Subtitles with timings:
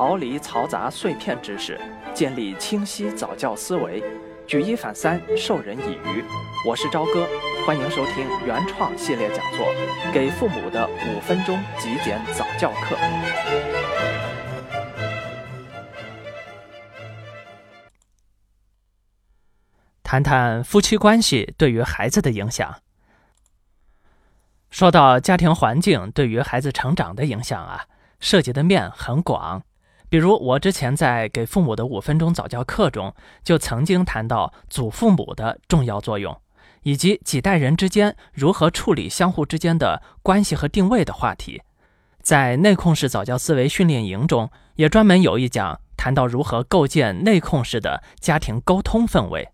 [0.00, 1.78] 逃离嘈杂碎片知识，
[2.14, 4.02] 建立清晰早教思维，
[4.46, 6.24] 举一反三，授人以渔。
[6.66, 7.28] 我是朝哥，
[7.66, 9.66] 欢迎收听原创系列讲座
[10.10, 12.96] 《给父母的五分钟极简早教课》。
[20.02, 22.74] 谈谈夫妻关系对于孩子的影响。
[24.70, 27.84] 说到家庭环境对于孩子成长的影响啊，
[28.18, 29.62] 涉及的面很广。
[30.10, 33.14] 比如我之前在给父母的五分钟早教课中，
[33.44, 36.36] 就曾经谈到祖父母的重要作用，
[36.82, 41.62] 以及几代人之间如何处理相互之间的关系和定位的话题。
[42.20, 49.50] 在内控式早教思维训练营中，也专门有一讲谈到如何构建内控式的家庭沟通氛围。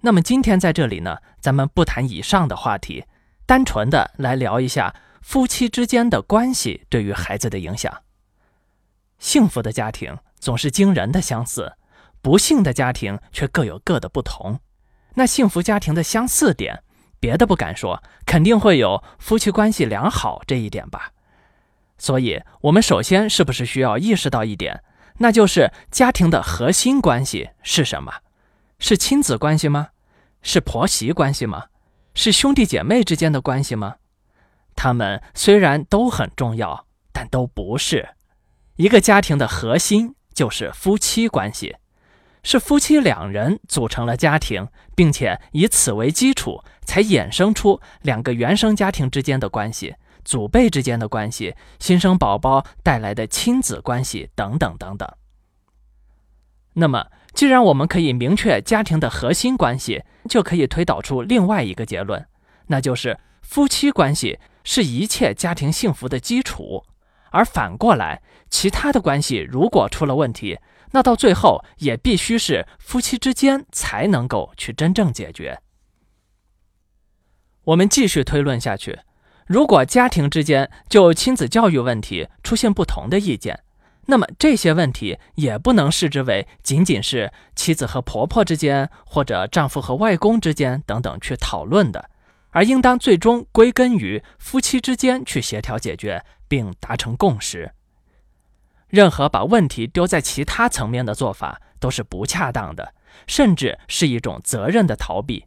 [0.00, 3.04] 那么今天在这里呢，咱们不谈以上的话题，
[3.46, 8.03] 单纯的来聊一下夫妻之间的关系对于孩子的影响。
[9.18, 11.72] 幸福的家庭总是惊人的相似，
[12.20, 14.60] 不幸的家庭却各有各的不同。
[15.14, 16.82] 那幸福家庭的相似点，
[17.20, 21.12] 别的不敢说，肯定会有夫妻关系良好这一点吧。
[21.96, 24.82] 所以，我们首先是不是需要意识到一点，
[25.18, 28.12] 那就是家庭的核心关系是什么？
[28.80, 29.88] 是亲子关系吗？
[30.42, 31.66] 是婆媳关系吗？
[32.14, 33.96] 是兄弟姐妹之间的关系吗？
[34.74, 38.08] 他们虽然都很重要，但都不是。
[38.76, 41.76] 一个家庭的核心就是夫妻关系，
[42.42, 44.66] 是夫妻两人组成了家庭，
[44.96, 49.94] 并且以此为基础，才衍生出两个原生家庭之间的关系、
[50.24, 55.08] 祖辈之间的关系、新生宝宝带来的亲子关系等等等等。
[56.72, 62.26] 那么，既然我们可以明确家庭的核心关系，就可以推导出另外一个结论，
[62.66, 66.84] 那就是夫妻关系是一切家庭幸福的基础。
[67.34, 70.60] 而反过来，其他的关系如果出了问题，
[70.92, 75.58] 那到最后也必须是夫妻之间才能够去真正解决。
[77.64, 79.00] 我们继续推论下去，
[79.48, 83.64] 如果家庭之间就亲子教育问题出现不同的意见，
[84.06, 92.10] 那么这些问题也不能视之为仅仅是妻子和婆婆之间，或者丈夫和外公之间等等去讨论的。
[92.54, 97.74] 而应当最终归根于夫妻之间去协调解决，并达成共识。
[98.86, 102.94] 任何把问题丢在其他层面的做法都是不恰当的，
[103.26, 105.46] 甚至是一种责任的逃避。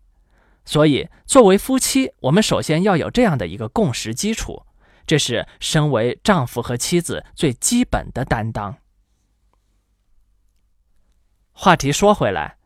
[0.66, 4.64] 所以，作为夫妻，我们首先要有这样的一个共识基础，
[5.06, 8.76] 这是身为丈夫和妻子最基本的担当。
[11.54, 12.57] 话题说回来。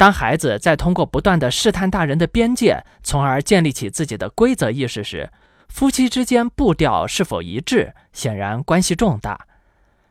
[0.00, 5.30] 当孩子在通过不断的试探大人的边界，从而建立起自己的规则意识时，
[5.68, 9.38] 夫妻之间步调是否一致，显然关系重大。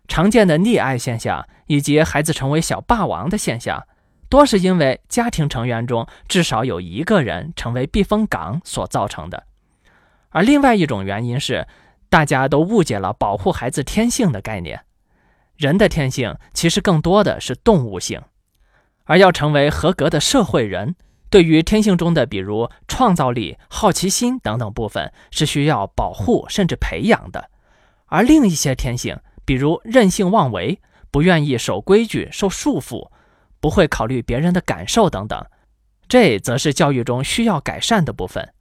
[0.07, 3.83] 常见的溺爱现象以及孩子成为小霸王的现象，
[4.29, 9.43] 多是因为家庭成员中至少有一个人成为避风港所造成的。
[10.29, 11.67] 而另外一种原因是，
[12.09, 14.81] 大家都误解了保护孩子天性的概念。
[15.57, 18.21] 人的天性其实更多的是动物性。
[19.09, 20.95] 而要成为合格的社会人，
[21.31, 27.41] 对于天性中的比如创造力、好奇心等等部分，是需要保护甚至培养的；
[28.05, 33.09] 而另一些天性，比如任性妄为、不愿意守规矩、受束缚、
[33.59, 35.43] 不会考虑别人的感受等等，
[36.07, 38.53] 这则是教育中需要改善的部分。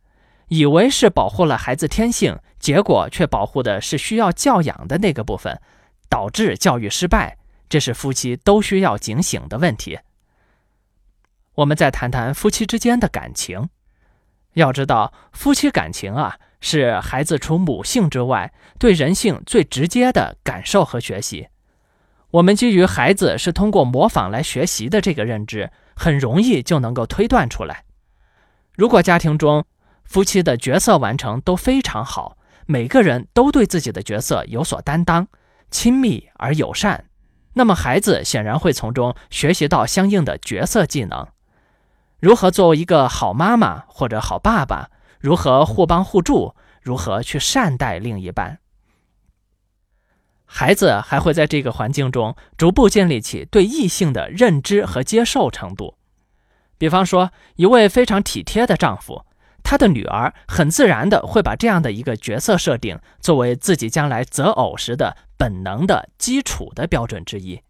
[0.48, 5.60] 以为是保护了孩子天性，结果却保护的是需要教养的那个部分，
[6.08, 7.36] 导致教育失败，
[7.68, 9.98] 这是夫妻都需要警醒的问题。
[11.58, 13.68] 我们再谈谈夫妻之间的感情。
[14.54, 21.48] 要知道，夫妻感情啊，是孩子除母性之外，对人性最直接的感受和学习。
[22.30, 27.84] 我们基于孩子是通过模仿来学习的这个认知，很容易就能够推断出来。
[28.74, 29.64] 如果家庭中
[30.04, 35.26] 夫妻的角色完成都非常好，每个人都对自己的角色有所担当，
[35.72, 37.06] 亲密而友善，
[37.54, 41.26] 那么孩子显然会从中学习到相应的角色技能。
[42.20, 44.90] 如何做一个好妈妈或者好爸爸？
[45.20, 46.54] 如何互帮互助？
[46.82, 48.58] 如何去善待另一半？
[50.44, 55.96] 孩子还会在这个环境中逐步建立起对异性的认知和接受程度。
[56.78, 59.24] 比方说，一位非常体贴的丈夫，
[59.62, 67.60] 他的女儿很自然的会把这样的一个角色设定作为自己将来择偶时的本能的基础的标准之一。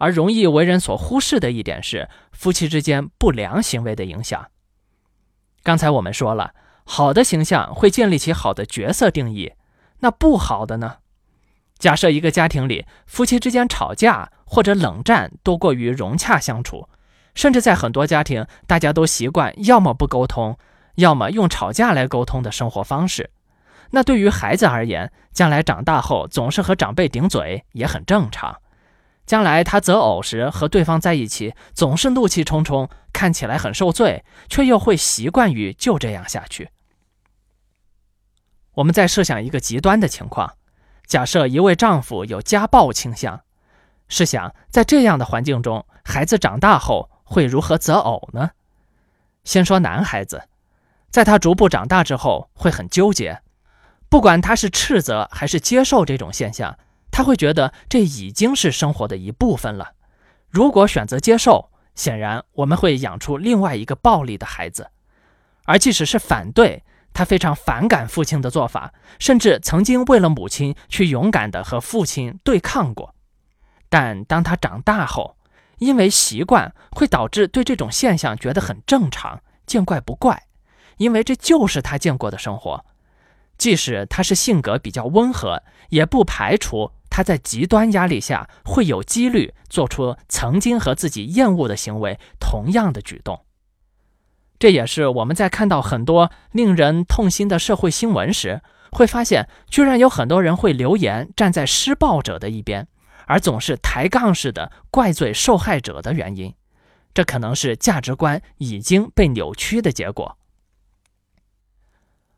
[0.00, 4.48] 而容易为人所忽视的一点是夫妻之间不良行为的影响。
[5.62, 6.54] 刚才我们说了，
[6.84, 9.52] 好的形象会建立起好的角色定义，
[9.98, 10.96] 那不好的呢？
[11.78, 16.88] 假设一个家庭里夫妻之间吵架或者冷战多过于融洽相处，
[17.34, 20.58] 甚至在很多家庭，大家都习惯要么不沟通，
[20.94, 23.30] 要么用吵架来沟通的生活方式。
[23.90, 28.60] 那对于孩子而言，将来长大后总是和长辈顶嘴也很正常。
[29.30, 36.70] 将来他择偶时和对方在一起，总是怒气冲冲，看起来很受罪，却又会习惯于就这样下去。
[38.72, 40.54] 我们再设想一个极端的情况。
[41.06, 43.42] 假设一位丈夫有家暴倾向，
[44.08, 48.50] 试想在这样的环境中，孩子长大后会如何择偶呢？
[49.44, 50.48] 先说男孩子，
[51.08, 53.40] 在他逐步长大之后，会很纠结，
[54.08, 56.76] 不管他是斥责还是接受这种现象，
[57.20, 59.92] 他会觉得这已经是生活的一部分了。
[60.48, 64.84] 如果选择接受，显然我们会养出另外一个暴力的孩子；
[65.66, 66.82] 而即使是反对，
[67.12, 73.14] 他非常反感父亲的做法，甚至曾经为了母亲去勇敢地和父亲对抗过。
[73.90, 75.36] 但当他长大后，
[75.76, 80.44] 因为习惯会导致对这种现象觉得很正常，见怪不怪，
[80.96, 82.82] 因为这就是他见过的生活。
[83.58, 93.44] 即使他是性格比较温和，也不排除他在极端压力下会有几率做出曾经和自己厌恶的行为同样的举动。
[94.58, 102.88] 这也是我们在看到很多令人痛心的社会新闻时，会发现居然有很多人会留言站在施暴者的一边，
[103.26, 106.54] 而总是抬杠式的怪罪受害者的原因。
[107.12, 110.38] 这可能是价值观已经被扭曲的结果。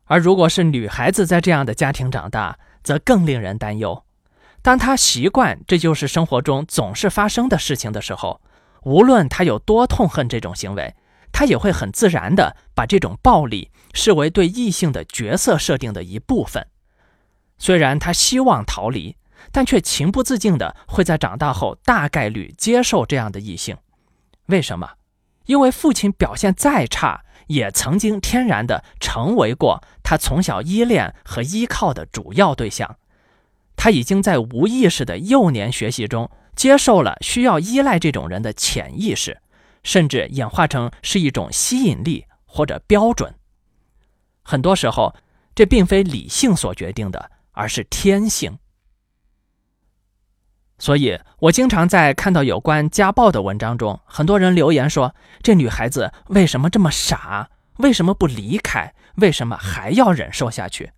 [0.03, 4.03] 而如果是女孩子在这样的家庭长大，则更令人担忧。
[4.63, 8.41] 当他习惯这就是生活中总是发生的事情的时候，
[8.81, 10.95] 无论他有多痛恨这种行为。
[11.35, 16.67] 他也会很自然地把这种暴力视为对异性的角色设定的一部分。
[17.57, 19.17] 虽然他希望逃离，
[19.51, 23.75] 但却情不自禁地会在长大后大概率接受这样的异性。
[24.45, 24.91] 为什么？
[25.47, 32.97] 因为父亲表现再差，也曾经天然地成为过他从小依恋和依靠的主要对象。
[33.83, 39.41] 他已经在无意识的幼年学习中接受了需要依赖这种人的潜意识。
[39.83, 43.35] 甚至演化成是一种吸引力或者标准。
[44.41, 45.13] 很多时候，
[45.53, 48.57] 这并非理性所决定的，而是天性。
[50.79, 55.13] 所以我经常在看到有关家暴的文章中，很多人留言说
[55.43, 57.49] ：“这女孩子为什么这么傻？
[57.79, 58.93] 为什么不离开？
[59.15, 60.93] 为什么还要忍受下去？”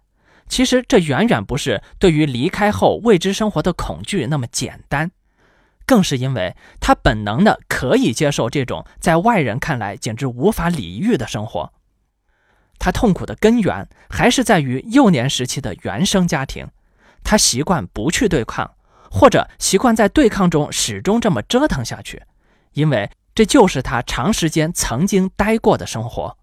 [0.47, 5.12] 其实，这远远不是对于离开后未知生活的恐惧那么简单。
[5.88, 11.74] 更是因为他本能的可以接受这种在外人看来简直无法理喻的生活。
[12.80, 16.68] 他痛苦的根源还是在于幼年时期的原生家庭。
[17.24, 18.75] 他习惯不去对抗，
[19.12, 22.24] 或者习惯在对抗中始终这么折腾下去，
[22.74, 26.38] 因为这就是他长时间曾经待过的生活。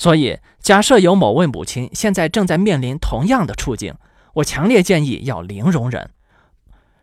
[0.00, 3.94] 所以，假设有某位母亲现在正在面临同样的处境，
[4.32, 6.08] 我强烈建议要零容忍。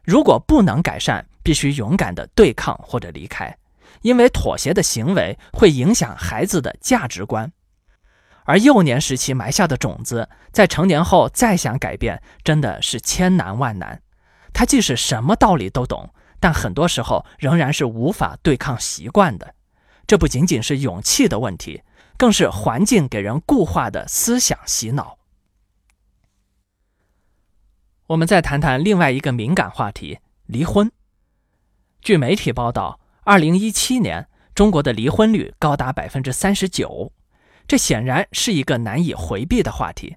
[0.03, 3.55] 如果不能改善，必须勇敢地对抗或者离开，
[4.01, 7.51] 因为妥协的行为会影响孩子的价值观，
[8.45, 14.01] 而幼年时期埋下的种子，在成年后再想改变，真的是千难万难。
[14.51, 19.53] 他即使什么道理都懂，但很多时候仍然是无法对抗习惯的。
[20.07, 21.83] 这不仅仅是勇气的问题，
[22.17, 25.17] 更是环境给人固化的思想洗脑。
[28.07, 30.91] 我们再谈谈另外一个敏感话题——离婚。
[32.01, 37.11] 据媒体报道，二零一七年中国的离婚率高达百分之三十九，
[37.67, 40.15] 这显然是一个难以回避的话题。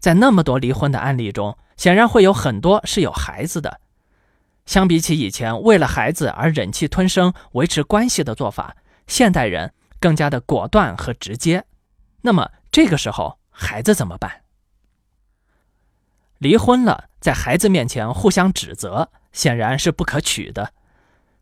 [0.00, 3.80] 在那么多离婚的案例中，显然会有很多是有孩子的。
[4.66, 9.72] 相比起以前为了孩子而忍气吞声维持关系的做法，现代人
[10.02, 11.64] 更加的果断和直接。
[12.22, 14.42] 那么这个时候，孩子怎么办？
[16.38, 20.72] 离婚了，在孩子面前互相指责，显然是不可取的。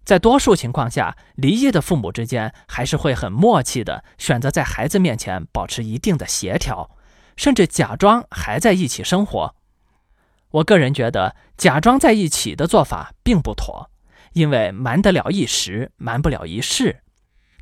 [0.05, 6.91] 在多数情况下，离异的父母之间还是会很默契的选择在孩子面前保持一定的协调，
[7.37, 9.55] 甚至假装还在一起生活。
[10.51, 13.91] 我个人觉得，假装在一起的做法并不妥，
[14.33, 17.03] 因为瞒得了一时，瞒不了一世。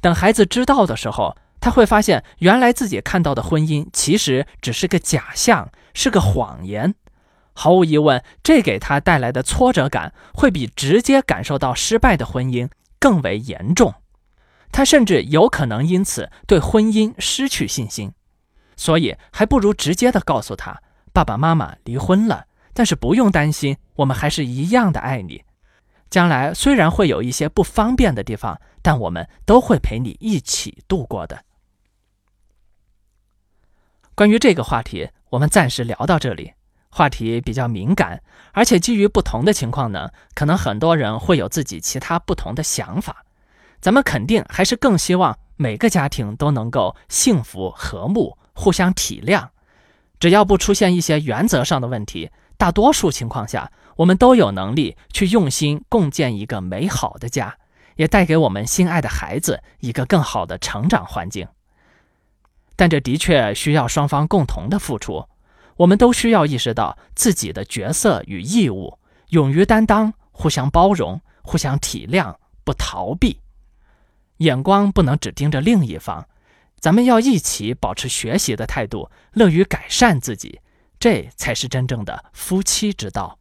[0.01, 6.95] 等孩子知道的时候，他会发现，原来自己看到的婚姻其实只是个假象，是个谎言。
[7.53, 13.95] 毫无疑问，这给他带来的挫折感会比直接感受到失败的婚姻更为严重。
[14.71, 18.13] 他甚至有可能因此对婚姻失去信心。
[18.77, 20.81] 所以，还不如直接的告诉他
[21.13, 25.43] ：“爸爸妈妈离婚了，但是不用担心，我们还是一样的爱你。
[26.11, 31.45] 将来虽然会有一些不方便的地方，但我们都会陪你一起度过的。
[34.15, 36.53] 关于这个话题，我们暂时聊到这里。
[36.91, 38.23] 话题比较敏感，
[38.53, 43.25] 而且基于不同的情况呢，可能很多人会有自己其他不同的想法。
[43.81, 49.47] 咱们肯定还是更希望每个家庭都能够幸福和睦，互相体谅。
[50.19, 53.71] 只要不出现一些原则上的问题，大多数情况下。
[53.99, 57.59] 我们都有能力去用心共建一个美好的家，
[57.97, 61.49] 也带给我们心爱的孩子一个更好的成长环境。
[62.77, 65.27] 但这的确需要双方共同的付出，
[65.77, 68.97] 我们都需要意识到自己的角色与义务，
[69.31, 73.41] 勇于担当，互相包容，互相体谅，不逃避。
[74.37, 76.29] 眼光不能只盯着另一方，
[76.79, 80.61] 咱们要一起保持学习的态度，乐于改善自己，
[81.01, 83.38] 这才是真正的夫妻之道。